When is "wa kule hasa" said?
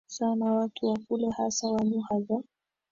0.85-1.67